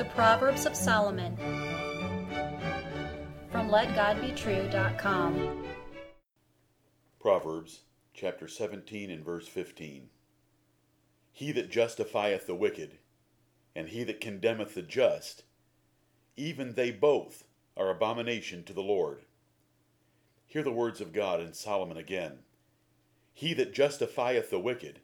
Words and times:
The 0.00 0.06
Proverbs 0.06 0.64
of 0.64 0.74
Solomon 0.74 1.36
from 3.52 3.68
LetGodBetrue.com. 3.68 5.66
Proverbs 7.20 7.80
chapter 8.14 8.48
17 8.48 9.10
and 9.10 9.22
verse 9.22 9.46
15. 9.46 10.08
He 11.30 11.52
that 11.52 11.70
justifieth 11.70 12.46
the 12.46 12.54
wicked, 12.54 12.96
and 13.76 13.90
he 13.90 14.02
that 14.04 14.22
condemneth 14.22 14.74
the 14.74 14.80
just, 14.80 15.42
even 16.34 16.72
they 16.72 16.90
both 16.90 17.44
are 17.76 17.90
abomination 17.90 18.64
to 18.64 18.72
the 18.72 18.80
Lord. 18.80 19.26
Hear 20.46 20.62
the 20.62 20.72
words 20.72 21.02
of 21.02 21.12
God 21.12 21.42
in 21.42 21.52
Solomon 21.52 21.98
again. 21.98 22.38
He 23.34 23.52
that 23.52 23.74
justifieth 23.74 24.48
the 24.48 24.60
wicked, 24.60 25.00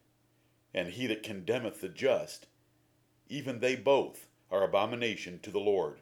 and 0.73 0.89
he 0.89 1.07
that 1.07 1.23
condemneth 1.23 1.83
the 1.83 1.91
just, 1.91 2.47
even 3.29 3.61
they 3.61 3.77
both 3.77 4.29
are 4.51 4.63
abomination 4.63 5.41
to 5.43 5.51
the 5.51 5.59
Lord. 5.59 6.01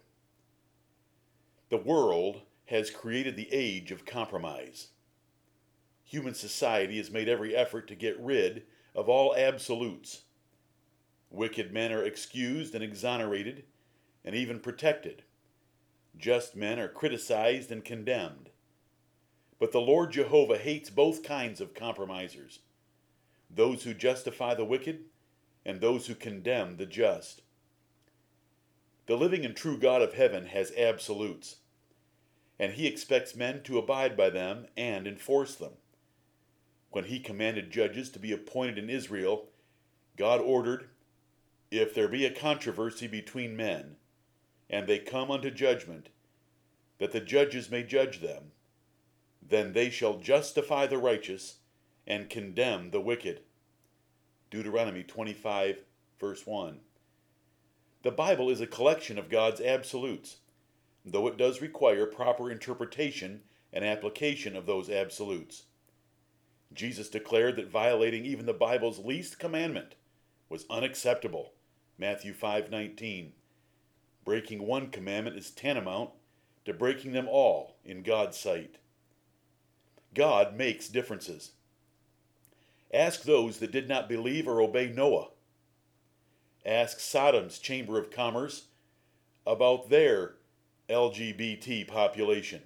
The 1.70 1.76
world 1.76 2.42
has 2.66 2.90
created 2.90 3.36
the 3.36 3.52
age 3.52 3.90
of 3.90 4.06
compromise. 4.06 4.88
Human 6.04 6.34
society 6.34 6.98
has 6.98 7.10
made 7.10 7.28
every 7.28 7.54
effort 7.54 7.88
to 7.88 7.94
get 7.94 8.18
rid 8.20 8.64
of 8.94 9.08
all 9.08 9.34
absolutes. 9.34 10.22
Wicked 11.30 11.72
men 11.72 11.92
are 11.92 12.04
excused 12.04 12.74
and 12.74 12.84
exonerated, 12.84 13.64
and 14.24 14.34
even 14.34 14.60
protected. 14.60 15.22
Just 16.16 16.54
men 16.54 16.78
are 16.78 16.88
criticized 16.88 17.70
and 17.72 17.84
condemned. 17.84 18.50
But 19.58 19.72
the 19.72 19.80
Lord 19.80 20.12
Jehovah 20.12 20.58
hates 20.58 20.90
both 20.90 21.22
kinds 21.22 21.60
of 21.60 21.74
compromisers 21.74 22.60
those 23.50 23.84
who 23.84 23.94
justify 23.94 24.54
the 24.54 24.64
wicked 24.64 25.04
and 25.64 25.80
those 25.80 26.06
who 26.06 26.14
condemn 26.14 26.76
the 26.76 26.86
just. 26.86 27.42
The 29.06 29.16
living 29.16 29.44
and 29.44 29.54
true 29.54 29.78
God 29.78 30.00
of 30.00 30.14
heaven 30.14 30.46
has 30.46 30.72
absolutes, 30.76 31.56
and 32.58 32.72
he 32.72 32.86
expects 32.86 33.36
men 33.36 33.62
to 33.64 33.78
abide 33.78 34.16
by 34.16 34.30
them 34.30 34.66
and 34.76 35.06
enforce 35.06 35.54
them. 35.54 35.72
When 36.90 37.04
he 37.04 37.20
commanded 37.20 37.70
judges 37.70 38.08
to 38.10 38.18
be 38.18 38.32
appointed 38.32 38.78
in 38.78 38.88
Israel, 38.88 39.48
God 40.16 40.40
ordered, 40.40 40.88
If 41.70 41.94
there 41.94 42.08
be 42.08 42.24
a 42.24 42.30
controversy 42.30 43.06
between 43.06 43.56
men, 43.56 43.96
and 44.70 44.86
they 44.86 45.00
come 45.00 45.30
unto 45.30 45.50
judgment, 45.50 46.08
that 46.98 47.12
the 47.12 47.20
judges 47.20 47.70
may 47.70 47.82
judge 47.82 48.20
them, 48.20 48.52
then 49.46 49.72
they 49.74 49.90
shall 49.90 50.18
justify 50.18 50.86
the 50.86 50.96
righteous 50.96 51.58
and 52.06 52.30
condemn 52.30 52.90
the 52.90 53.00
wicked. 53.00 53.40
Deuteronomy 54.50 55.02
25, 55.02 55.82
verse 56.18 56.46
1. 56.46 56.80
The 58.04 58.10
Bible 58.10 58.50
is 58.50 58.60
a 58.60 58.66
collection 58.66 59.18
of 59.18 59.30
God's 59.30 59.62
absolutes, 59.62 60.36
though 61.06 61.26
it 61.26 61.38
does 61.38 61.62
require 61.62 62.04
proper 62.04 62.50
interpretation 62.50 63.40
and 63.72 63.82
application 63.82 64.54
of 64.54 64.66
those 64.66 64.90
absolutes. 64.90 65.62
Jesus 66.74 67.08
declared 67.08 67.56
that 67.56 67.70
violating 67.70 68.26
even 68.26 68.44
the 68.44 68.52
Bible's 68.52 68.98
least 68.98 69.38
commandment 69.38 69.94
was 70.50 70.66
unacceptable. 70.68 71.54
Matthew 71.96 72.34
5:19. 72.34 73.32
Breaking 74.22 74.66
one 74.66 74.90
commandment 74.90 75.38
is 75.38 75.50
tantamount 75.50 76.10
to 76.66 76.74
breaking 76.74 77.12
them 77.12 77.26
all 77.26 77.76
in 77.86 78.02
God's 78.02 78.38
sight. 78.38 78.76
God 80.12 80.54
makes 80.54 80.90
differences. 80.90 81.52
Ask 82.92 83.22
those 83.22 83.60
that 83.60 83.72
did 83.72 83.88
not 83.88 84.10
believe 84.10 84.46
or 84.46 84.60
obey 84.60 84.88
Noah 84.88 85.30
Ask 86.66 86.98
Sodom's 86.98 87.58
Chamber 87.58 87.98
of 87.98 88.10
Commerce 88.10 88.68
about 89.46 89.90
their 89.90 90.36
LGBT 90.88 91.86
population. 91.86 92.62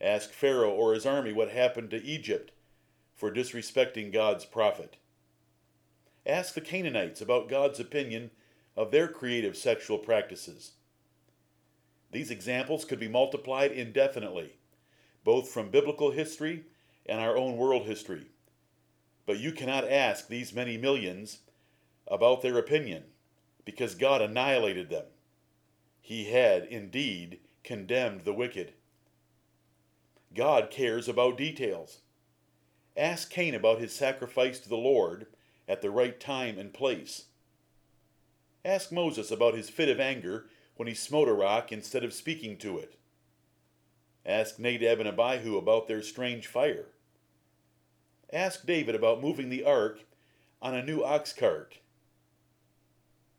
Ask 0.00 0.30
Pharaoh 0.30 0.72
or 0.72 0.94
his 0.94 1.06
army 1.06 1.32
what 1.32 1.50
happened 1.50 1.90
to 1.90 2.04
Egypt 2.04 2.50
for 3.14 3.30
disrespecting 3.30 4.12
God's 4.12 4.44
prophet. 4.44 4.96
Ask 6.26 6.54
the 6.54 6.60
Canaanites 6.60 7.20
about 7.20 7.48
God's 7.48 7.78
opinion 7.78 8.32
of 8.76 8.90
their 8.90 9.06
creative 9.06 9.56
sexual 9.56 9.98
practices. 9.98 10.72
These 12.10 12.30
examples 12.30 12.84
could 12.84 12.98
be 12.98 13.08
multiplied 13.08 13.70
indefinitely, 13.70 14.54
both 15.22 15.48
from 15.48 15.70
biblical 15.70 16.10
history 16.10 16.64
and 17.06 17.20
our 17.20 17.36
own 17.36 17.56
world 17.56 17.84
history. 17.84 18.26
But 19.26 19.38
you 19.38 19.52
cannot 19.52 19.88
ask 19.88 20.26
these 20.26 20.52
many 20.52 20.76
millions 20.76 21.38
about 22.08 22.42
their 22.42 22.58
opinion, 22.58 23.04
because 23.64 23.94
God 23.94 24.20
annihilated 24.20 24.90
them. 24.90 25.04
He 26.00 26.30
had, 26.30 26.64
indeed, 26.64 27.38
condemned 27.62 28.22
the 28.22 28.34
wicked. 28.34 28.74
God 30.34 30.70
cares 30.70 31.08
about 31.08 31.38
details. 31.38 32.00
Ask 32.96 33.30
Cain 33.30 33.54
about 33.54 33.80
his 33.80 33.94
sacrifice 33.94 34.58
to 34.60 34.68
the 34.68 34.76
Lord 34.76 35.26
at 35.66 35.80
the 35.80 35.90
right 35.90 36.18
time 36.20 36.58
and 36.58 36.72
place. 36.72 37.24
Ask 38.64 38.92
Moses 38.92 39.30
about 39.30 39.54
his 39.54 39.70
fit 39.70 39.88
of 39.88 40.00
anger 40.00 40.46
when 40.76 40.88
he 40.88 40.94
smote 40.94 41.28
a 41.28 41.32
rock 41.32 41.72
instead 41.72 42.04
of 42.04 42.12
speaking 42.12 42.56
to 42.58 42.78
it. 42.78 42.96
Ask 44.26 44.58
Nadab 44.58 45.00
and 45.00 45.08
Abihu 45.08 45.56
about 45.56 45.86
their 45.86 46.02
strange 46.02 46.46
fire. 46.46 46.86
Ask 48.32 48.66
David 48.66 48.94
about 48.94 49.22
moving 49.22 49.50
the 49.50 49.64
ark 49.64 50.00
on 50.60 50.74
a 50.74 50.84
new 50.84 51.04
ox 51.04 51.32
cart 51.32 51.78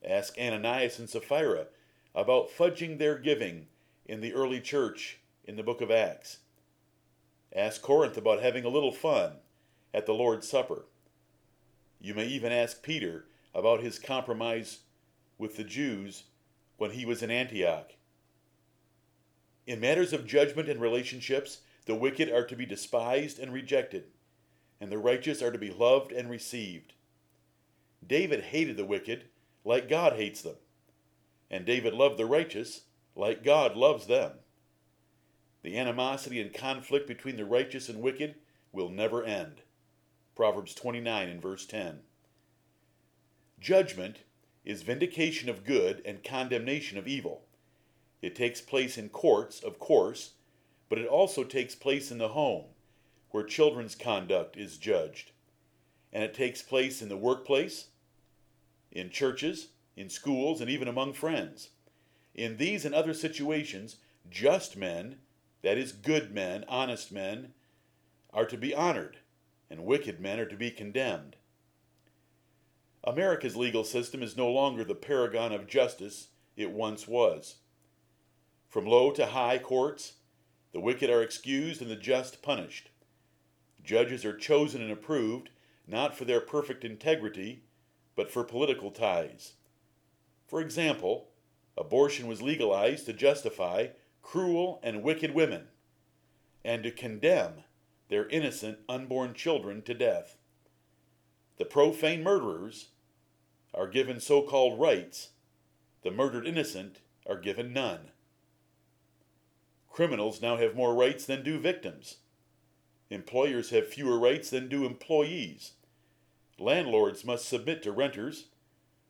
Ask 0.07 0.37
Ananias 0.37 0.99
and 0.99 1.09
Sapphira 1.09 1.67
about 2.13 2.49
fudging 2.49 2.97
their 2.97 3.17
giving 3.17 3.67
in 4.05 4.21
the 4.21 4.33
early 4.33 4.61
church 4.61 5.19
in 5.43 5.55
the 5.55 5.63
book 5.63 5.81
of 5.81 5.89
Acts. 5.89 6.37
Ask 7.55 7.81
Corinth 7.81 8.17
about 8.17 8.41
having 8.41 8.65
a 8.65 8.69
little 8.69 8.91
fun 8.91 9.37
at 9.93 10.05
the 10.05 10.13
Lord's 10.13 10.47
Supper. 10.47 10.85
You 11.99 12.13
may 12.13 12.27
even 12.27 12.51
ask 12.51 12.83
Peter 12.83 13.25
about 13.53 13.81
his 13.81 13.97
compromise 13.97 14.79
with 15.37 15.57
the 15.57 15.63
Jews 15.63 16.25
when 16.77 16.91
he 16.91 17.05
was 17.05 17.23
in 17.23 17.31
Antioch. 17.31 17.93
In 19.65 19.79
matters 19.79 20.13
of 20.13 20.27
judgment 20.27 20.69
and 20.69 20.79
relationships, 20.79 21.61
the 21.85 21.95
wicked 21.95 22.29
are 22.29 22.45
to 22.45 22.55
be 22.55 22.65
despised 22.65 23.39
and 23.39 23.51
rejected, 23.51 24.05
and 24.79 24.91
the 24.91 24.97
righteous 24.97 25.41
are 25.41 25.51
to 25.51 25.57
be 25.57 25.71
loved 25.71 26.11
and 26.11 26.29
received. 26.29 26.93
David 28.05 28.41
hated 28.41 28.77
the 28.77 28.85
wicked 28.85 29.25
like 29.65 29.89
God 29.89 30.13
hates 30.13 30.41
them. 30.41 30.55
And 31.51 31.65
David 31.65 31.93
loved 31.93 32.17
the 32.17 32.25
righteous 32.25 32.81
like 33.15 33.43
God 33.43 33.75
loves 33.75 34.07
them. 34.07 34.33
The 35.63 35.77
animosity 35.77 36.39
and 36.39 36.53
conflict 36.53 37.07
between 37.07 37.37
the 37.37 37.45
righteous 37.45 37.89
and 37.89 38.01
wicked 38.01 38.35
will 38.71 38.89
never 38.89 39.23
end. 39.23 39.61
Proverbs 40.35 40.75
29 40.75 41.29
and 41.29 41.41
verse 41.41 41.65
10. 41.65 42.01
Judgment 43.59 44.19
is 44.63 44.83
vindication 44.83 45.49
of 45.49 45.63
good 45.63 46.01
and 46.05 46.23
condemnation 46.23 46.97
of 46.97 47.07
evil. 47.07 47.43
It 48.21 48.35
takes 48.35 48.61
place 48.61 48.97
in 48.97 49.09
courts, 49.09 49.59
of 49.61 49.79
course, 49.79 50.31
but 50.89 50.99
it 50.99 51.07
also 51.07 51.43
takes 51.43 51.73
place 51.73 52.11
in 52.11 52.17
the 52.17 52.29
home, 52.29 52.65
where 53.31 53.43
children's 53.43 53.95
conduct 53.95 54.57
is 54.57 54.77
judged. 54.77 55.31
And 56.11 56.23
it 56.23 56.33
takes 56.33 56.61
place 56.61 57.01
in 57.01 57.09
the 57.09 57.17
workplace, 57.17 57.87
in 58.95 59.11
churches, 59.11 59.67
in 59.95 60.09
schools, 60.09 60.61
and 60.61 60.69
even 60.69 60.87
among 60.87 61.13
friends. 61.13 61.69
In 62.33 62.57
these 62.57 62.85
and 62.85 62.95
other 62.95 63.13
situations, 63.13 63.97
just 64.29 64.75
men, 64.75 65.17
that 65.61 65.77
is, 65.77 65.91
good 65.91 66.33
men, 66.33 66.65
honest 66.67 67.11
men, 67.11 67.53
are 68.33 68.45
to 68.45 68.57
be 68.57 68.73
honored, 68.73 69.17
and 69.69 69.85
wicked 69.85 70.19
men 70.19 70.39
are 70.39 70.45
to 70.45 70.57
be 70.57 70.71
condemned. 70.71 71.35
America's 73.03 73.55
legal 73.55 73.83
system 73.83 74.23
is 74.23 74.35
no 74.35 74.49
longer 74.49 74.83
the 74.83 74.95
paragon 74.95 75.51
of 75.51 75.67
justice 75.67 76.29
it 76.57 76.71
once 76.71 77.07
was. 77.07 77.57
From 78.67 78.85
low 78.85 79.11
to 79.11 79.27
high 79.27 79.59
courts, 79.59 80.13
the 80.73 80.79
wicked 80.79 81.09
are 81.09 81.21
excused 81.21 81.81
and 81.81 81.91
the 81.91 81.95
just 81.95 82.41
punished. 82.41 82.89
Judges 83.83 84.25
are 84.25 84.35
chosen 84.35 84.81
and 84.81 84.91
approved 84.91 85.49
not 85.87 86.17
for 86.17 86.25
their 86.25 86.41
perfect 86.41 86.83
integrity, 86.83 87.63
but 88.15 88.31
for 88.31 88.43
political 88.43 88.91
ties. 88.91 89.53
For 90.47 90.61
example, 90.61 91.29
abortion 91.77 92.27
was 92.27 92.41
legalized 92.41 93.05
to 93.05 93.13
justify 93.13 93.87
cruel 94.21 94.79
and 94.83 95.03
wicked 95.03 95.33
women 95.33 95.67
and 96.63 96.83
to 96.83 96.91
condemn 96.91 97.63
their 98.09 98.27
innocent 98.29 98.79
unborn 98.87 99.33
children 99.33 99.81
to 99.83 99.93
death. 99.93 100.37
The 101.57 101.65
profane 101.65 102.23
murderers 102.23 102.89
are 103.73 103.87
given 103.87 104.19
so 104.19 104.41
called 104.41 104.79
rights, 104.79 105.29
the 106.01 106.11
murdered 106.11 106.47
innocent 106.47 106.99
are 107.27 107.39
given 107.39 107.73
none. 107.73 108.11
Criminals 109.89 110.41
now 110.41 110.57
have 110.57 110.75
more 110.75 110.93
rights 110.93 111.25
than 111.25 111.43
do 111.43 111.57
victims. 111.57 112.17
Employers 113.09 113.69
have 113.69 113.87
fewer 113.87 114.19
rights 114.19 114.49
than 114.49 114.67
do 114.67 114.85
employees. 114.85 115.71
Landlords 116.57 117.25
must 117.25 117.47
submit 117.47 117.83
to 117.83 117.91
renters. 117.91 118.45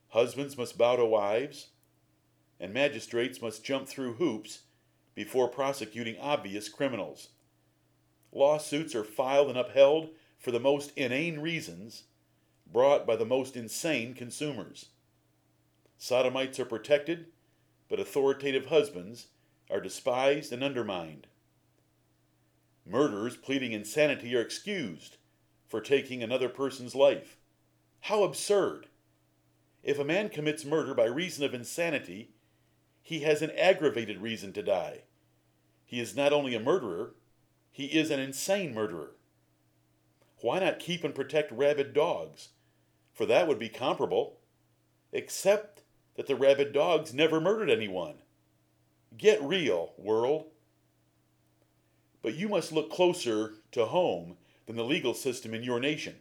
Husbands 0.10 0.58
must 0.58 0.78
bow 0.78 0.96
to 0.96 1.06
wives. 1.06 1.68
and 2.60 2.74
magistrates 2.74 3.42
must 3.42 3.66
jump 3.66 3.88
through 3.88 4.14
hoops 4.14 4.62
before 5.14 5.50
prosecuting 5.50 6.18
obvious 6.20 6.70
criminals. 6.70 7.30
Lawsuits 8.32 8.96
are 8.96 9.04
filed 9.04 9.50
and 9.50 9.58
upheld 9.58 10.10
for 10.38 10.52
the 10.52 10.60
most 10.60 10.92
inane 10.96 11.40
reasons, 11.40 12.04
brought 12.72 13.06
by 13.06 13.16
the 13.16 13.26
most 13.26 13.56
insane 13.56 14.14
consumers. 14.14 14.88
Sodomites 15.98 16.60
are 16.60 16.66
protected, 16.66 17.28
but 17.90 18.00
authoritative 18.00 18.68
husbands 18.68 19.28
are 19.70 19.82
despised 19.82 20.52
and 20.52 20.64
undermined. 20.64 21.28
Murderers 22.86 23.38
pleading 23.38 23.72
insanity 23.72 24.36
are 24.36 24.42
excused 24.42 25.18
for 25.68 25.82
taking 25.82 26.22
another 26.22 26.50
person's 26.50 26.96
life. 26.96 27.38
How 28.02 28.24
absurd! 28.24 28.88
If 29.84 30.00
a 30.00 30.06
man 30.06 30.30
commits 30.30 30.66
murder 30.66 30.94
by 30.94 31.06
reason 31.06 31.44
of 31.44 31.54
insanity, 31.54 32.32
he 33.02 33.20
has 33.20 33.42
an 33.42 33.52
aggravated 33.52 34.22
reason 34.22 34.52
to 34.54 34.64
die. 34.64 35.02
He 35.86 36.00
is 36.00 36.16
not 36.16 36.34
only 36.34 36.56
a 36.56 36.60
murderer, 36.60 37.14
he 37.72 37.86
is 37.86 38.10
an 38.10 38.20
insane 38.20 38.74
murderer. 38.74 39.12
Why 40.42 40.60
not 40.60 40.80
keep 40.80 41.04
and 41.04 41.14
protect 41.14 41.52
rabid 41.52 41.94
dogs? 41.94 42.50
For 43.14 43.26
that 43.26 43.48
would 43.48 43.60
be 43.60 43.70
comparable, 43.70 44.40
except 45.12 45.84
that 46.16 46.28
the 46.28 46.36
rabid 46.36 46.74
dogs 46.74 47.14
never 47.14 47.40
murdered 47.40 47.70
anyone. 47.70 48.16
Get 49.18 49.42
real, 49.42 49.94
world. 49.98 50.46
But 52.22 52.36
you 52.36 52.50
must 52.50 52.72
look 52.72 52.92
closer 52.92 53.54
to 53.72 53.86
home 53.86 54.38
than 54.66 54.76
the 54.76 54.84
legal 54.84 55.14
system 55.14 55.54
in 55.54 55.64
your 55.64 55.80
nation. 55.80 56.16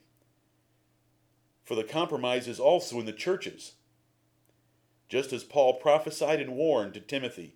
For 1.63 1.75
the 1.75 1.85
compromise 1.85 2.47
is 2.47 2.61
also 2.61 3.01
in 3.01 3.07
the 3.07 3.13
churches. 3.13 3.73
Just 5.09 5.33
as 5.33 5.45
Paul 5.45 5.75
prophesied 5.75 6.41
and 6.41 6.55
warned 6.55 6.95
to 6.95 7.01
Timothy, 7.01 7.55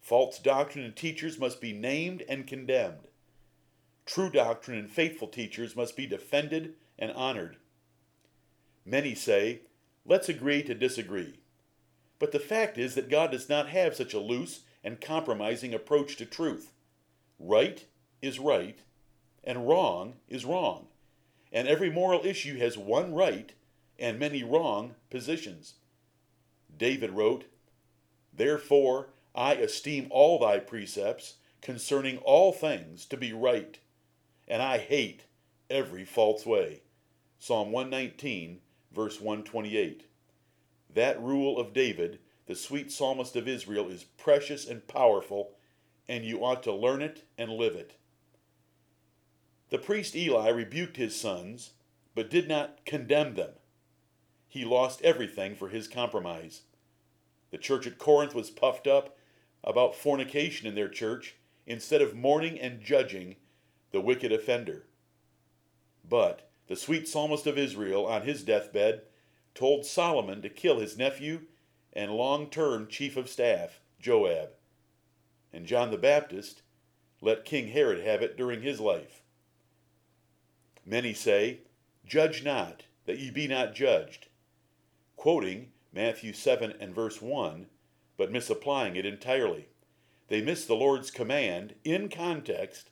false 0.00 0.38
doctrine 0.38 0.84
and 0.84 0.96
teachers 0.96 1.38
must 1.38 1.60
be 1.60 1.72
named 1.72 2.22
and 2.28 2.46
condemned. 2.46 3.08
True 4.04 4.30
doctrine 4.30 4.78
and 4.78 4.90
faithful 4.90 5.28
teachers 5.28 5.76
must 5.76 5.96
be 5.96 6.06
defended 6.06 6.74
and 6.98 7.12
honored. 7.12 7.56
Many 8.84 9.14
say, 9.14 9.60
let's 10.04 10.28
agree 10.28 10.62
to 10.64 10.74
disagree. 10.74 11.38
But 12.18 12.32
the 12.32 12.40
fact 12.40 12.78
is 12.78 12.94
that 12.94 13.10
God 13.10 13.30
does 13.30 13.48
not 13.48 13.68
have 13.68 13.94
such 13.94 14.14
a 14.14 14.20
loose 14.20 14.62
and 14.82 15.00
compromising 15.00 15.72
approach 15.72 16.16
to 16.16 16.26
truth. 16.26 16.72
Right 17.38 17.84
is 18.20 18.38
right, 18.38 18.78
and 19.44 19.66
wrong 19.68 20.14
is 20.28 20.44
wrong. 20.44 20.86
And 21.52 21.68
every 21.68 21.90
moral 21.90 22.24
issue 22.24 22.58
has 22.58 22.78
one 22.78 23.14
right 23.14 23.52
and 23.98 24.18
many 24.18 24.42
wrong 24.42 24.94
positions. 25.10 25.74
David 26.76 27.10
wrote, 27.10 27.44
Therefore 28.32 29.10
I 29.34 29.54
esteem 29.54 30.08
all 30.10 30.38
thy 30.38 30.58
precepts 30.58 31.34
concerning 31.60 32.18
all 32.18 32.52
things 32.52 33.06
to 33.06 33.16
be 33.16 33.32
right, 33.32 33.78
and 34.48 34.62
I 34.62 34.78
hate 34.78 35.24
every 35.70 36.04
false 36.04 36.44
way. 36.44 36.82
Psalm 37.38 37.72
119, 37.72 38.60
verse 38.92 39.20
128. 39.20 40.06
That 40.94 41.22
rule 41.22 41.58
of 41.58 41.72
David, 41.72 42.18
the 42.46 42.54
sweet 42.54 42.92
psalmist 42.92 43.36
of 43.36 43.48
Israel, 43.48 43.88
is 43.88 44.04
precious 44.04 44.66
and 44.66 44.86
powerful, 44.86 45.52
and 46.08 46.24
you 46.24 46.44
ought 46.44 46.62
to 46.64 46.72
learn 46.72 47.00
it 47.00 47.24
and 47.38 47.50
live 47.52 47.74
it. 47.74 47.94
The 49.72 49.78
priest 49.78 50.14
Eli 50.14 50.50
rebuked 50.50 50.98
his 50.98 51.18
sons, 51.18 51.70
but 52.14 52.28
did 52.28 52.46
not 52.46 52.84
condemn 52.84 53.36
them. 53.36 53.52
He 54.46 54.66
lost 54.66 55.00
everything 55.00 55.54
for 55.56 55.70
his 55.70 55.88
compromise. 55.88 56.64
The 57.50 57.56
church 57.56 57.86
at 57.86 57.96
Corinth 57.96 58.34
was 58.34 58.50
puffed 58.50 58.86
up 58.86 59.16
about 59.64 59.94
fornication 59.94 60.66
in 60.66 60.74
their 60.74 60.90
church 60.90 61.36
instead 61.66 62.02
of 62.02 62.14
mourning 62.14 62.60
and 62.60 62.82
judging 62.82 63.36
the 63.92 64.02
wicked 64.02 64.30
offender. 64.30 64.84
But 66.06 66.50
the 66.66 66.76
sweet 66.76 67.08
psalmist 67.08 67.46
of 67.46 67.56
Israel, 67.56 68.04
on 68.04 68.26
his 68.26 68.42
deathbed, 68.42 69.04
told 69.54 69.86
Solomon 69.86 70.42
to 70.42 70.50
kill 70.50 70.80
his 70.80 70.98
nephew 70.98 71.46
and 71.94 72.12
long 72.12 72.50
term 72.50 72.88
chief 72.88 73.16
of 73.16 73.30
staff, 73.30 73.80
Joab. 73.98 74.50
And 75.50 75.64
John 75.64 75.90
the 75.90 75.96
Baptist 75.96 76.60
let 77.22 77.46
King 77.46 77.68
Herod 77.68 78.04
have 78.04 78.20
it 78.20 78.36
during 78.36 78.60
his 78.60 78.78
life. 78.78 79.21
Many 80.84 81.14
say, 81.14 81.60
Judge 82.04 82.44
not, 82.44 82.84
that 83.06 83.18
ye 83.18 83.30
be 83.30 83.46
not 83.46 83.74
judged, 83.74 84.28
quoting 85.16 85.70
Matthew 85.92 86.32
7 86.32 86.74
and 86.80 86.94
verse 86.94 87.22
1, 87.22 87.66
but 88.16 88.32
misapplying 88.32 88.96
it 88.96 89.06
entirely. 89.06 89.68
They 90.28 90.40
miss 90.40 90.64
the 90.64 90.74
Lord's 90.74 91.10
command, 91.10 91.74
in 91.84 92.08
context, 92.08 92.90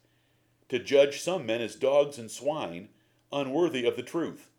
to 0.69 0.79
judge 0.79 1.21
some 1.21 1.47
men 1.47 1.61
as 1.61 1.75
dogs 1.75 2.19
and 2.19 2.31
swine, 2.31 2.91
unworthy 3.33 3.85
of 3.87 3.97
the 3.97 4.03
truth. 4.03 4.51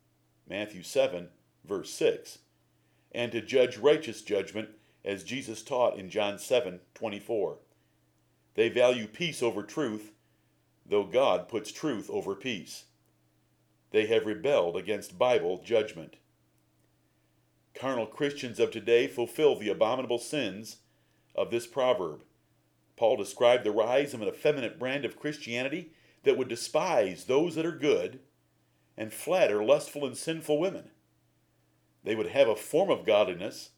Matthew 0.47 0.83
7, 0.83 1.29
verse 1.63 1.91
6. 1.93 2.39
And 3.11 3.31
to 3.31 3.41
judge 3.41 3.77
righteous 3.77 4.21
judgment, 4.21 4.69
as 5.03 5.23
Jesus 5.23 5.61
taught 5.61 5.97
in 5.97 6.09
John 6.09 6.37
7, 6.37 6.79
24. 6.93 7.57
They 8.55 8.69
value 8.69 9.07
peace 9.07 9.41
over 9.41 9.63
truth, 9.63 10.11
though 10.85 11.05
God 11.05 11.47
puts 11.47 11.71
truth 11.71 12.09
over 12.09 12.35
peace. 12.35 12.85
They 13.91 14.07
have 14.07 14.25
rebelled 14.25 14.77
against 14.77 15.19
Bible 15.19 15.61
judgment. 15.63 16.15
Carnal 17.73 18.07
Christians 18.07 18.59
of 18.59 18.71
today 18.71 19.07
fulfill 19.07 19.57
the 19.57 19.69
abominable 19.69 20.19
sins 20.19 20.77
of 21.35 21.51
this 21.51 21.67
proverb. 21.67 22.23
Paul 22.97 23.17
described 23.17 23.63
the 23.63 23.71
rise 23.71 24.13
of 24.13 24.21
an 24.21 24.27
effeminate 24.27 24.79
brand 24.79 25.05
of 25.05 25.19
Christianity 25.19 25.91
that 26.23 26.37
would 26.37 26.47
despise 26.47 27.25
those 27.25 27.55
that 27.55 27.65
are 27.65 27.71
good 27.71 28.19
and 28.97 29.13
flatter 29.13 29.63
lustful 29.63 30.05
and 30.05 30.15
sinful 30.15 30.59
women. 30.59 30.91
They 32.03 32.15
would 32.15 32.27
have 32.27 32.47
a 32.47 32.55
form 32.55 32.89
of 32.89 33.05
godliness, 33.05 33.71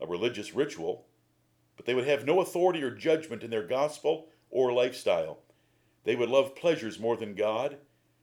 a 0.00 0.06
religious 0.06 0.54
ritual, 0.54 1.06
but 1.76 1.86
they 1.86 1.94
would 1.94 2.06
have 2.06 2.24
no 2.24 2.40
authority 2.40 2.82
or 2.82 2.90
judgment 2.90 3.42
in 3.42 3.50
their 3.50 3.66
gospel 3.66 4.28
or 4.50 4.72
lifestyle. 4.72 5.38
They 6.04 6.16
would 6.16 6.28
love 6.28 6.56
pleasures 6.56 6.98
more 6.98 7.16
than 7.16 7.34
God, 7.34 7.78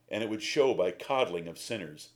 and 0.09 0.23
it 0.23 0.29
would 0.29 0.41
show 0.41 0.73
by 0.73 0.91
coddling 0.91 1.47
of 1.47 1.57
sinners. 1.57 2.09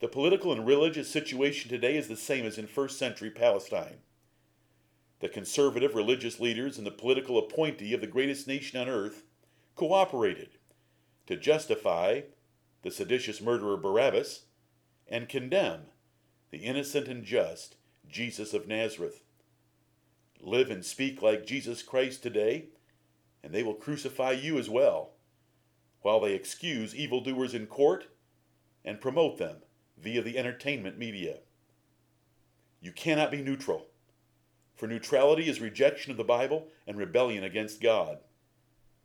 The 0.00 0.08
political 0.08 0.52
and 0.52 0.66
religious 0.66 1.08
situation 1.08 1.70
today 1.70 1.96
is 1.96 2.08
the 2.08 2.16
same 2.16 2.44
as 2.44 2.58
in 2.58 2.66
first 2.66 2.98
century 2.98 3.30
Palestine. 3.30 3.98
The 5.20 5.28
conservative 5.28 5.94
religious 5.94 6.40
leaders 6.40 6.76
and 6.76 6.86
the 6.86 6.90
political 6.90 7.38
appointee 7.38 7.94
of 7.94 8.00
the 8.00 8.06
greatest 8.06 8.46
nation 8.46 8.78
on 8.78 8.88
earth 8.88 9.22
cooperated 9.76 10.50
to 11.26 11.36
justify 11.36 12.22
the 12.82 12.90
seditious 12.90 13.40
murderer 13.40 13.78
Barabbas 13.78 14.42
and 15.08 15.28
condemn 15.28 15.86
the 16.50 16.58
innocent 16.58 17.08
and 17.08 17.24
just 17.24 17.76
Jesus 18.06 18.52
of 18.52 18.68
Nazareth. 18.68 19.22
Live 20.40 20.70
and 20.70 20.84
speak 20.84 21.22
like 21.22 21.46
Jesus 21.46 21.82
Christ 21.82 22.22
today, 22.22 22.66
and 23.42 23.52
they 23.52 23.62
will 23.62 23.74
crucify 23.74 24.32
you 24.32 24.58
as 24.58 24.68
well, 24.68 25.13
while 26.04 26.20
they 26.20 26.34
excuse 26.34 26.94
evildoers 26.94 27.54
in 27.54 27.66
court 27.66 28.08
and 28.84 29.00
promote 29.00 29.38
them 29.38 29.56
via 29.96 30.20
the 30.20 30.36
entertainment 30.36 30.98
media. 30.98 31.38
You 32.82 32.92
cannot 32.92 33.30
be 33.30 33.40
neutral, 33.40 33.86
for 34.74 34.86
neutrality 34.86 35.48
is 35.48 35.62
rejection 35.62 36.10
of 36.10 36.18
the 36.18 36.22
Bible 36.22 36.66
and 36.86 36.98
rebellion 36.98 37.42
against 37.42 37.80
God. 37.80 38.18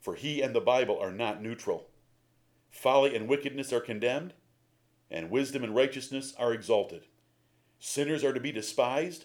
For 0.01 0.15
he 0.15 0.41
and 0.41 0.53
the 0.53 0.60
Bible 0.60 1.00
are 1.00 1.13
not 1.13 1.41
neutral. 1.41 1.88
Folly 2.70 3.15
and 3.15 3.29
wickedness 3.29 3.72
are 3.72 3.79
condemned, 3.79 4.34
and 5.10 5.32
wisdom 5.32 5.63
and 5.63 5.74
righteousness 5.74 6.34
are 6.38 6.51
exalted. 6.51 7.03
Sinners 7.79 8.25
are 8.25 8.34
to 8.34 8.41
be 8.41 8.51
despised, 8.51 9.24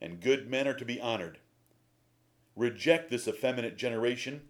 and 0.00 0.20
good 0.20 0.48
men 0.48 0.68
are 0.68 0.74
to 0.74 0.84
be 0.84 1.00
honored. 1.00 1.38
Reject 2.54 3.10
this 3.10 3.26
effeminate 3.26 3.76
generation 3.76 4.42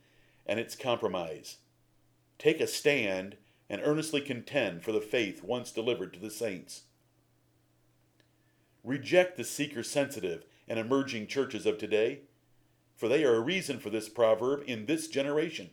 and 0.45 0.61
its 0.61 0.77
compromise. 0.77 1.57
Take 2.39 2.61
a 2.61 2.67
stand 2.67 3.37
and 3.69 3.81
earnestly 3.83 4.21
contend 4.21 4.83
for 4.83 4.93
the 4.93 5.01
faith 5.01 5.43
once 5.43 5.73
delivered 5.73 6.13
to 6.15 6.21
the 6.21 6.31
saints. 6.31 6.83
Reject 8.85 9.37
the 9.37 9.45
seeker 9.45 9.83
sensitive 9.83 10.45
and 10.69 10.79
emerging 10.79 11.27
churches 11.27 11.67
of 11.67 11.79
today, 11.79 12.21
for 12.95 13.09
they 13.09 13.25
are 13.25 13.35
a 13.35 13.41
reason 13.41 13.79
for 13.81 13.91
this 13.91 14.09
proverb 14.09 14.63
in 14.67 14.87
this 14.87 15.09
generation. 15.09 15.71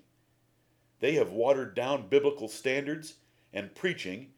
They 1.00 1.13
have 1.13 1.32
watered 1.32 1.75
down 1.75 2.08
biblical 2.08 2.48
standards 2.48 3.15
and 3.51 3.75
preaching 3.75 4.29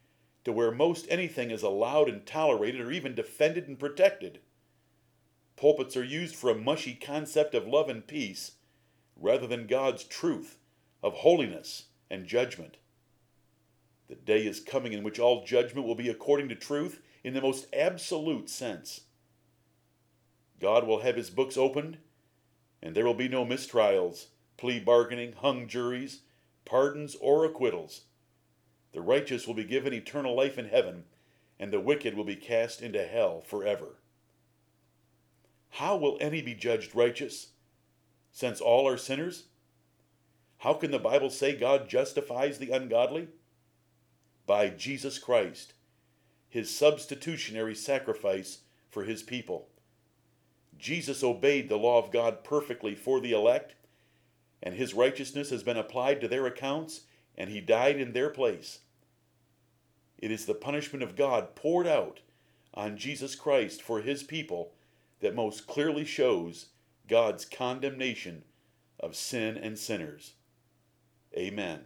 to 0.44 0.52
where 0.52 0.72
most 0.72 1.06
anything 1.10 1.52
is 1.52 1.64
allowed 1.64 2.10
and 2.10 2.26
tolerated 2.26 2.82
or 2.82 2.92
even 2.92 3.16
defended 3.16 3.68
and 3.68 3.80
protected. 3.80 4.40
Pulpits 5.56 5.96
are 5.96 6.04
used 6.04 6.36
for 6.36 6.50
a 6.50 6.56
mushy 6.56 6.96
concept 6.96 7.56
of 7.56 7.68
love 7.68 7.88
and 7.88 8.06
peace 8.06 8.54
rather 9.16 9.48
than 9.48 9.68
God's 9.68 10.04
truth 10.04 10.58
of 11.02 11.14
holiness 11.14 11.86
and 12.10 12.26
judgment. 12.26 12.78
The 14.08 14.16
day 14.16 14.46
is 14.46 14.60
coming 14.60 14.94
in 14.94 15.04
which 15.04 15.20
all 15.20 15.46
judgment 15.46 15.88
will 15.88 15.96
be 15.96 16.10
according 16.10 16.50
to 16.50 16.56
truth 16.56 17.02
in 17.24 17.34
the 17.34 17.42
most 17.42 17.68
absolute 17.74 18.50
sense. 18.50 19.02
God 20.60 20.86
will 20.86 21.02
have 21.02 21.16
his 21.16 21.30
books 21.30 21.58
opened, 21.58 21.98
and 22.82 22.96
there 22.96 23.06
will 23.06 23.16
be 23.16 23.28
no 23.28 23.46
mistrials, 23.46 24.28
plea 24.58 24.80
bargaining, 24.80 25.34
hung 25.34 25.68
juries, 25.68 26.22
pardons, 26.66 27.16
or 27.20 27.46
acquittals. 27.46 28.02
The 28.94 29.02
righteous 29.02 29.48
will 29.48 29.56
be 29.56 29.64
given 29.64 29.94
eternal 29.94 30.36
life 30.36 30.58
in 30.58 30.70
heaven, 30.70 31.06
and 31.60 31.72
the 31.74 31.80
wicked 31.80 32.16
will 32.16 32.24
be 32.24 32.36
cast 32.36 32.82
into 32.82 33.06
hell 33.06 33.42
forever. 33.42 33.98
How 35.72 35.98
will 35.98 36.18
any 36.22 36.42
be 36.42 36.54
judged 36.54 36.96
righteous, 36.96 37.48
since 38.32 38.62
all 38.62 38.88
are 38.88 38.98
sinners? 38.98 39.46
How 40.66 40.74
can 40.74 40.90
the 40.90 40.98
Bible 40.98 41.30
say 41.30 41.56
God 41.56 41.88
justifies 41.88 42.58
the 42.58 42.72
ungodly? 42.72 43.28
By 44.48 44.70
Jesus 44.70 45.20
Christ, 45.20 45.74
his 46.50 46.76
substitutionary 46.76 47.76
sacrifice 47.76 48.62
for 48.90 49.04
his 49.04 49.22
people. 49.22 49.68
Jesus 50.76 51.24
obeyed 51.24 51.70
the 51.70 51.78
law 51.78 52.00
of 52.00 52.12
God 52.12 52.44
perfectly 52.44 52.96
for 52.96 53.20
the 53.20 53.32
elect, 53.32 53.76
and 54.64 54.74
his 54.74 54.96
righteousness 54.96 55.52
has 55.52 55.62
been 55.62 55.78
applied 55.78 56.20
to 56.22 56.28
their 56.28 56.48
accounts, 56.48 57.02
and 57.38 57.52
he 57.52 57.62
died 57.62 58.00
in 58.00 58.14
their 58.14 58.32
place. 58.32 58.80
It 60.18 60.32
is 60.32 60.48
the 60.48 60.56
punishment 60.56 61.04
of 61.04 61.16
God 61.16 61.54
poured 61.54 61.86
out 61.86 62.22
on 62.74 62.98
Jesus 62.98 63.36
Christ 63.36 63.84
for 63.84 64.02
his 64.02 64.24
people 64.24 64.74
that 65.20 65.36
most 65.36 65.68
clearly 65.68 66.06
shows 66.06 66.70
God's 67.08 67.46
condemnation 67.46 68.46
of 69.00 69.16
sin 69.16 69.58
and 69.58 69.78
sinners. 69.78 70.34
Amen. 71.38 71.82